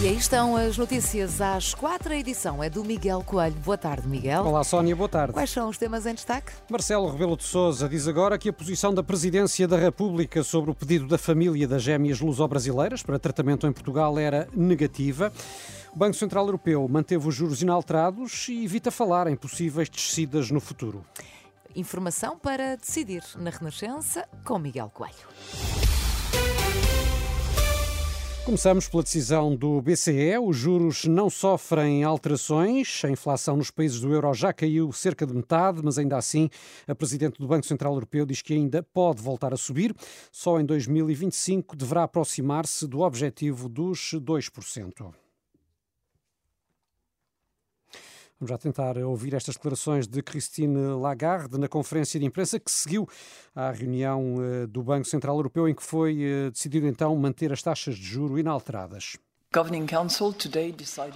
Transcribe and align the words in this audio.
E 0.00 0.06
aí 0.06 0.16
estão 0.16 0.54
as 0.54 0.78
notícias 0.78 1.40
às 1.40 1.74
quatro. 1.74 2.12
A 2.12 2.16
edição 2.16 2.62
é 2.62 2.70
do 2.70 2.84
Miguel 2.84 3.20
Coelho. 3.24 3.56
Boa 3.56 3.76
tarde, 3.76 4.06
Miguel. 4.06 4.44
Olá, 4.44 4.62
Sónia, 4.62 4.94
boa 4.94 5.08
tarde. 5.08 5.32
Quais 5.32 5.50
são 5.50 5.68
os 5.68 5.76
temas 5.76 6.06
em 6.06 6.14
destaque? 6.14 6.52
Marcelo 6.70 7.10
Rebelo 7.10 7.36
de 7.36 7.42
Sousa 7.42 7.88
diz 7.88 8.06
agora 8.06 8.38
que 8.38 8.48
a 8.48 8.52
posição 8.52 8.94
da 8.94 9.02
Presidência 9.02 9.66
da 9.66 9.76
República 9.76 10.44
sobre 10.44 10.70
o 10.70 10.74
pedido 10.74 11.08
da 11.08 11.18
família 11.18 11.66
das 11.66 11.82
gêmeas 11.82 12.20
luso-brasileiras 12.20 13.02
para 13.02 13.18
tratamento 13.18 13.66
em 13.66 13.72
Portugal 13.72 14.16
era 14.20 14.48
negativa. 14.54 15.32
O 15.92 15.98
Banco 15.98 16.14
Central 16.14 16.44
Europeu 16.44 16.86
manteve 16.88 17.26
os 17.26 17.34
juros 17.34 17.60
inalterados 17.60 18.46
e 18.48 18.64
evita 18.64 18.92
falar 18.92 19.26
em 19.26 19.34
possíveis 19.34 19.88
descidas 19.88 20.48
no 20.48 20.60
futuro. 20.60 21.04
Informação 21.74 22.38
para 22.38 22.76
decidir 22.76 23.24
na 23.36 23.50
Renascença 23.50 24.28
com 24.44 24.60
Miguel 24.60 24.92
Coelho. 24.94 25.26
Começamos 28.48 28.88
pela 28.88 29.02
decisão 29.02 29.54
do 29.54 29.78
BCE. 29.82 30.38
Os 30.42 30.56
juros 30.56 31.04
não 31.04 31.28
sofrem 31.28 32.02
alterações. 32.02 33.02
A 33.04 33.10
inflação 33.10 33.58
nos 33.58 33.70
países 33.70 34.00
do 34.00 34.10
euro 34.10 34.32
já 34.32 34.54
caiu 34.54 34.90
cerca 34.90 35.26
de 35.26 35.34
metade, 35.34 35.82
mas 35.84 35.98
ainda 35.98 36.16
assim 36.16 36.48
a 36.86 36.94
Presidente 36.94 37.38
do 37.38 37.46
Banco 37.46 37.66
Central 37.66 37.92
Europeu 37.92 38.24
diz 38.24 38.40
que 38.40 38.54
ainda 38.54 38.82
pode 38.82 39.20
voltar 39.20 39.52
a 39.52 39.56
subir. 39.58 39.94
Só 40.32 40.58
em 40.58 40.64
2025 40.64 41.76
deverá 41.76 42.04
aproximar-se 42.04 42.86
do 42.86 43.00
objetivo 43.00 43.68
dos 43.68 44.14
2%. 44.14 45.27
Vamos 48.40 48.50
já 48.50 48.58
tentar 48.58 48.96
ouvir 48.98 49.34
estas 49.34 49.56
declarações 49.56 50.06
de 50.06 50.22
Christine 50.22 50.94
Lagarde 51.00 51.58
na 51.58 51.66
conferência 51.66 52.20
de 52.20 52.26
imprensa 52.26 52.60
que 52.60 52.70
seguiu 52.70 53.08
à 53.52 53.72
reunião 53.72 54.36
eh, 54.40 54.66
do 54.68 54.80
Banco 54.80 55.08
Central 55.08 55.34
Europeu 55.34 55.68
em 55.68 55.74
que 55.74 55.82
foi 55.82 56.22
eh, 56.22 56.50
decidido 56.50 56.86
então 56.86 57.16
manter 57.16 57.52
as 57.52 57.60
taxas 57.60 57.96
de 57.96 58.04
juro 58.04 58.38
inalteradas. 58.38 59.16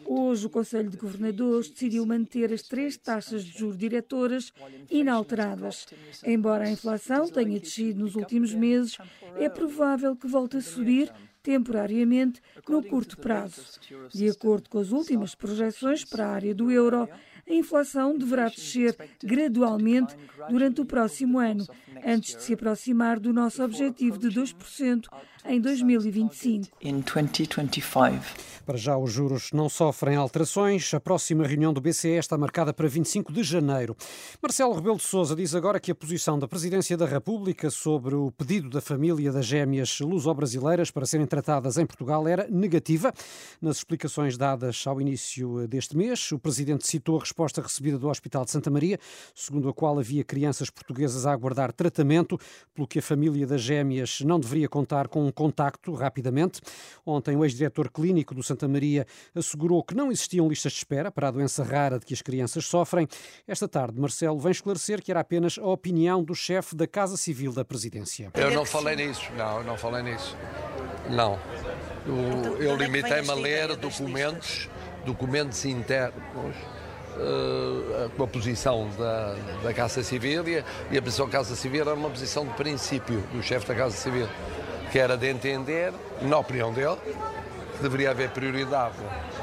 Hoje, 0.05 0.47
o 0.47 0.51
Conselho 0.51 0.91
de 0.91 0.97
Governadores 0.97 1.69
decidiu 1.71 2.05
manter 2.05 2.53
as 2.53 2.63
três 2.63 2.97
taxas 2.97 3.45
de 3.45 3.57
juros 3.57 3.79
diretoras 3.79 4.53
inalteradas. 4.91 5.87
Embora 6.25 6.65
a 6.65 6.71
inflação 6.71 7.29
tenha 7.29 7.61
descido 7.61 8.01
nos 8.01 8.17
últimos 8.17 8.53
meses, 8.53 8.99
é 9.37 9.49
provável 9.49 10.17
que 10.17 10.27
volte 10.27 10.57
a 10.57 10.63
subir 10.63 11.13
temporariamente 11.43 12.41
no 12.69 12.83
curto 12.83 13.17
prazo. 13.19 13.63
De 14.13 14.29
acordo 14.29 14.71
com 14.71 14.79
as 14.79 14.93
últimas 14.93 15.35
projeções 15.35 16.05
para 16.05 16.27
a 16.27 16.31
área 16.31 16.55
do 16.55 16.71
euro, 16.71 17.09
a 17.49 17.53
inflação 17.53 18.17
deverá 18.17 18.49
descer 18.49 18.97
gradualmente 19.23 20.17
durante 20.49 20.81
o 20.81 20.85
próximo 20.85 21.39
ano, 21.39 21.67
antes 22.05 22.37
de 22.37 22.43
se 22.43 22.55
aproximar 22.55 23.19
do 23.19 23.33
nosso 23.33 23.63
objetivo 23.63 24.19
de 24.19 24.29
2% 24.29 25.09
em 25.45 25.61
2025. 25.61 26.69
Para 28.65 28.77
já, 28.77 28.97
os 28.97 29.13
juros 29.13 29.51
não 29.53 29.69
sofrem 29.69 30.15
alterações. 30.15 30.95
A 30.95 31.01
próxima 31.01 31.45
reunião 31.45 31.73
do 31.73 31.81
BCE 31.81 32.11
está 32.11 32.39
marcada 32.39 32.73
para 32.73 32.87
25 32.87 33.33
de 33.33 33.43
janeiro. 33.43 33.97
Marcelo 34.41 34.75
Rebelo 34.75 34.97
de 34.97 35.03
Sousa 35.03 35.35
diz 35.35 35.53
agora 35.55 35.81
que 35.81 35.91
a 35.91 35.95
posição 35.95 36.39
da 36.39 36.47
Presidência 36.47 36.97
da 36.97 37.07
República 37.07 37.71
sobre 37.71 38.15
o 38.15 38.31
pedido 38.31 38.71
da 38.71 38.81
família 38.81 39.33
das 39.33 39.47
gêmeas 39.47 39.99
luso-brasileiras 39.99 40.93
para 40.93 41.07
serem 41.07 41.27
tratadas 41.33 41.79
em 41.79 41.87
Portugal 41.87 42.29
era 42.29 42.47
negativa. 42.51 43.11
Nas 43.59 43.79
explicações 43.79 44.37
dadas 44.37 44.85
ao 44.87 45.01
início 45.01 45.67
deste 45.67 45.97
mês, 45.97 46.31
o 46.31 46.39
Presidente 46.39 46.87
citou 46.87 47.17
a 47.17 47.21
resposta 47.21 47.63
recebida 47.63 47.99
do 47.99 48.07
Hospital 48.07 48.45
de 48.45 48.51
Santa 48.51 48.71
Maria, 48.71 48.99
segundo 49.35 49.67
a 49.67 49.73
qual 49.73 49.99
havia 49.99 50.23
crianças 50.23 50.69
portuguesas 50.69 51.25
a 51.25 51.33
aguardar 51.33 51.73
tratamento, 51.73 52.39
pelo 52.75 52.87
que 52.87 52.99
a 52.99 53.03
família 53.03 53.47
das 53.47 53.63
gêmeas 53.63 54.21
não 54.21 54.39
deveria 54.39 54.69
contar 54.69 55.09
com 55.09 55.25
um 55.27 55.33
contacto 55.33 55.95
rapidamente. 55.95 56.61
Ontem, 57.07 57.35
o 57.35 57.43
ex-diretor 57.47 57.91
clínico 57.91 58.35
do 58.35 58.43
Santa 58.43 58.69
Maria 58.69 59.07
assegurou 59.35 59.83
que 59.83 59.95
não 59.95 60.13
existiam 60.13 60.47
listas 60.47 60.73
de 60.73 60.79
espera 60.79 61.11
para 61.11 61.29
a 61.29 61.31
doença 61.31 61.65
rara 61.65 61.99
de 61.99 62.05
que 62.05 62.13
as 62.13 62.21
crianças 62.21 62.67
sofrem. 62.67 63.09
Esta 63.49 63.67
tarde, 63.67 63.99
Marcelo 63.99 64.39
vem 64.39 64.53
esclarecer 64.53 65.03
que 65.03 65.11
era 65.11 65.21
apenas 65.21 65.59
a 65.59 65.67
opinião 65.67 66.23
do 66.23 66.35
chefe 66.35 66.77
da 66.77 66.87
Casa 66.87 67.17
Civil 67.17 67.55
da 67.55 67.65
Presidência. 67.65 68.31
Eu 68.35 68.51
não 68.51 68.67
falei 68.67 68.97
nisso, 68.97 69.33
não, 69.35 69.59
eu 69.61 69.65
não 69.65 69.79
falei 69.79 70.03
nisso. 70.03 70.37
Não. 71.13 71.39
Eu, 72.07 72.57
eu 72.61 72.77
limitei-me 72.77 73.31
a 73.31 73.35
ler 73.35 73.77
documentos, 73.77 74.69
documentos 75.05 75.65
internos 75.65 76.17
uh, 77.17 78.11
com 78.17 78.25
a 78.25 78.27
posição 78.27 78.89
da, 78.99 79.37
da 79.63 79.75
Casa 79.75 80.03
Civil 80.03 80.49
e 80.49 80.59
a, 80.59 80.65
e 80.91 80.99
a 80.99 81.03
posição 81.03 81.27
da 81.27 81.33
Casa 81.33 81.55
Civil 81.55 81.83
era 81.83 81.95
uma 81.95 82.11
posição 82.11 82.47
de 82.47 82.55
princípio 82.55 83.21
do 83.33 83.43
chefe 83.43 83.67
da 83.67 83.75
Casa 83.75 83.95
Civil, 83.95 84.27
que 84.91 84.99
era 84.99 85.17
de 85.17 85.29
entender, 85.29 85.93
na 86.23 86.39
opinião 86.39 86.73
dele, 86.73 86.97
que 87.77 87.83
deveria 87.83 88.11
haver 88.11 88.31
prioridade 88.31 88.97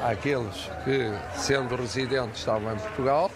àqueles 0.04 0.70
que, 0.84 1.14
sendo 1.38 1.76
residentes, 1.76 2.40
estavam 2.40 2.74
em 2.74 2.78
Portugal. 2.78 3.32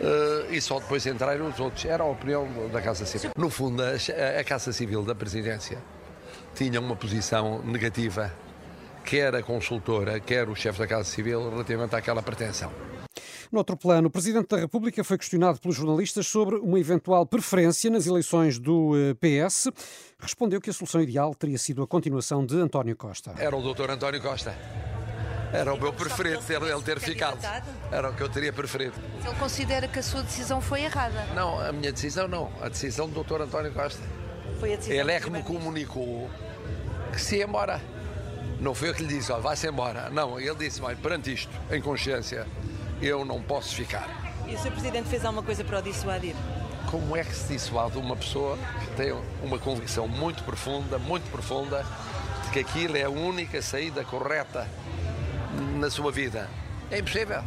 Uh, 0.00 0.52
e 0.52 0.60
só 0.60 0.80
depois 0.80 1.06
entraram 1.06 1.48
os 1.48 1.60
outros. 1.60 1.84
Era 1.84 2.02
a 2.02 2.06
opinião 2.06 2.48
da 2.72 2.80
Casa 2.80 3.04
Civil. 3.06 3.30
No 3.36 3.50
fundo, 3.50 3.82
a, 3.82 4.40
a 4.40 4.44
Casa 4.44 4.72
Civil 4.72 5.02
da 5.02 5.14
Presidência 5.14 5.78
tinha 6.54 6.80
uma 6.80 6.94
posição 6.94 7.60
negativa, 7.64 8.32
quer 9.04 9.34
a 9.34 9.42
consultora, 9.42 10.20
quer 10.20 10.48
o 10.48 10.54
chefe 10.54 10.78
da 10.78 10.86
Casa 10.86 11.04
Civil, 11.04 11.50
relativamente 11.50 11.96
àquela 11.96 12.22
pretensão. 12.22 12.72
No 13.50 13.58
outro 13.58 13.76
plano, 13.76 14.08
o 14.08 14.10
Presidente 14.10 14.48
da 14.48 14.56
República 14.56 15.04
foi 15.04 15.18
questionado 15.18 15.60
pelos 15.60 15.76
jornalistas 15.76 16.26
sobre 16.26 16.56
uma 16.56 16.78
eventual 16.78 17.26
preferência 17.26 17.90
nas 17.90 18.06
eleições 18.06 18.58
do 18.58 18.92
PS. 19.20 19.68
Respondeu 20.18 20.60
que 20.60 20.70
a 20.70 20.72
solução 20.72 21.00
ideal 21.00 21.34
teria 21.34 21.58
sido 21.58 21.82
a 21.82 21.86
continuação 21.86 22.44
de 22.44 22.56
António 22.56 22.96
Costa. 22.96 23.34
Era 23.38 23.54
o 23.54 23.62
doutor 23.62 23.90
António 23.90 24.20
Costa. 24.20 24.56
Era 25.52 25.72
o 25.72 25.78
meu 25.78 25.92
preferido, 25.92 26.42
ter, 26.42 26.60
ele 26.60 26.82
ter 26.82 26.98
ficado. 26.98 27.38
Era 27.92 28.10
o 28.10 28.14
que 28.14 28.22
eu 28.22 28.28
teria 28.28 28.52
preferido. 28.52 28.94
Ele 29.24 29.38
considera 29.38 29.86
que 29.86 30.00
a 30.00 30.02
sua 30.02 30.22
decisão 30.22 30.60
foi 30.60 30.82
errada? 30.82 31.24
Não, 31.34 31.60
a 31.60 31.70
minha 31.70 31.92
decisão 31.92 32.26
não. 32.26 32.50
A 32.60 32.68
decisão 32.68 33.08
do 33.08 33.14
doutor 33.14 33.40
António 33.40 33.72
Costa. 33.72 34.02
Foi 34.60 34.72
a 34.72 34.76
decisão 34.76 34.96
Ele 34.96 35.12
é 35.12 35.20
que 35.20 35.30
me 35.30 35.42
comunicou 35.42 36.30
que 37.12 37.20
se 37.20 37.36
ia 37.36 37.44
embora. 37.44 37.80
Não 38.60 38.74
foi 38.74 38.90
eu 38.90 38.94
que 38.94 39.02
lhe 39.02 39.18
disse, 39.18 39.30
olha, 39.32 39.42
vai-se 39.42 39.66
embora. 39.66 40.10
Não, 40.10 40.38
ele 40.38 40.54
disse, 40.54 40.80
olha, 40.80 40.96
perante 40.96 41.32
isto, 41.32 41.50
em 41.70 41.80
consciência, 41.80 42.46
eu 43.00 43.24
não 43.24 43.42
posso 43.42 43.74
ficar. 43.74 44.08
E 44.46 44.54
o 44.54 44.58
Sr. 44.58 44.70
Presidente 44.72 45.08
fez 45.08 45.24
alguma 45.24 45.42
coisa 45.42 45.64
para 45.64 45.78
o 45.78 45.82
dissuadir? 45.82 46.34
Como 46.90 47.16
é 47.16 47.24
que 47.24 47.34
se 47.34 47.52
dissuade 47.52 47.98
uma 47.98 48.16
pessoa 48.16 48.58
que 48.80 48.96
tem 48.96 49.14
uma 49.42 49.58
convicção 49.58 50.06
muito 50.06 50.44
profunda, 50.44 50.98
muito 50.98 51.30
profunda, 51.30 51.84
de 52.44 52.50
que 52.50 52.58
aquilo 52.60 52.96
é 52.96 53.02
a 53.02 53.10
única 53.10 53.60
saída 53.62 54.04
correta 54.04 54.68
na 55.76 55.90
sua 55.90 56.12
vida? 56.12 56.48
É 56.94 56.98
impossível. 56.98 57.42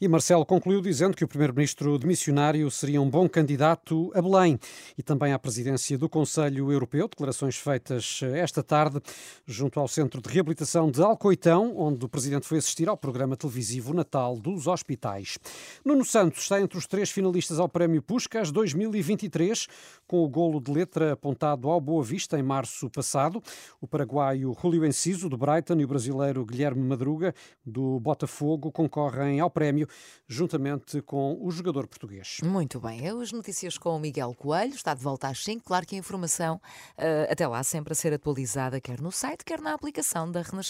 E 0.00 0.08
Marcelo 0.08 0.44
concluiu 0.44 0.80
dizendo 0.80 1.16
que 1.16 1.24
o 1.24 1.28
primeiro-ministro 1.28 1.98
demissionário 1.98 2.70
seria 2.70 3.00
um 3.00 3.08
bom 3.08 3.28
candidato 3.28 4.12
a 4.14 4.20
Belém 4.20 4.58
e 4.98 5.02
também 5.02 5.32
à 5.32 5.38
presidência 5.38 5.96
do 5.96 6.08
Conselho 6.08 6.70
Europeu. 6.70 7.08
Declarações 7.08 7.56
feitas 7.56 8.20
esta 8.34 8.62
tarde 8.62 9.00
junto 9.46 9.78
ao 9.80 9.88
Centro 9.88 10.20
de 10.20 10.28
Reabilitação 10.28 10.90
de 10.90 11.00
Alcoitão, 11.00 11.74
onde 11.76 12.04
o 12.04 12.08
presidente 12.08 12.46
foi 12.46 12.58
assistir 12.58 12.88
ao 12.88 12.96
programa 12.96 13.36
televisivo 13.36 13.94
Natal 13.94 14.36
dos 14.36 14.66
Hospitais. 14.66 15.38
Nuno 15.84 16.04
Santos 16.04 16.42
está 16.42 16.60
entre 16.60 16.76
os 16.76 16.86
três 16.86 17.10
finalistas 17.10 17.58
ao 17.58 17.68
Prémio 17.68 18.02
Puskas 18.02 18.50
2023, 18.50 19.68
com 20.06 20.24
o 20.24 20.28
golo 20.28 20.60
de 20.60 20.72
letra 20.72 21.12
apontado 21.12 21.70
ao 21.70 21.80
Boa 21.80 22.02
Vista 22.02 22.38
em 22.38 22.42
março 22.42 22.90
passado. 22.90 23.42
O 23.80 23.86
paraguaio 23.86 24.54
Julio 24.60 24.84
Enciso, 24.84 25.28
do 25.28 25.38
Brighton, 25.38 25.80
e 25.80 25.84
o 25.84 25.88
brasileiro 25.88 26.44
Guilherme 26.44 26.82
Madruga, 26.82 27.34
do 27.64 27.98
Botafogo, 28.00 28.72
concorrem 28.88 29.40
ao 29.40 29.50
prémio 29.50 29.88
juntamente 30.28 31.00
com 31.02 31.38
o 31.40 31.50
jogador 31.50 31.86
português. 31.86 32.38
Muito 32.42 32.80
bem. 32.80 33.08
As 33.08 33.32
notícias 33.32 33.78
com 33.78 33.96
o 33.96 33.98
Miguel 33.98 34.34
Coelho. 34.34 34.74
Está 34.74 34.94
de 34.94 35.02
volta 35.02 35.28
às 35.28 35.42
5. 35.42 35.64
Claro 35.64 35.86
que 35.86 35.94
a 35.94 35.98
informação 35.98 36.56
uh, 36.56 37.30
até 37.30 37.46
lá 37.46 37.62
sempre 37.62 37.92
a 37.92 37.94
ser 37.94 38.12
atualizada, 38.12 38.80
quer 38.80 39.00
no 39.00 39.10
site, 39.10 39.44
quer 39.44 39.60
na 39.60 39.74
aplicação 39.74 40.30
da 40.30 40.42
Renascença. 40.42 40.62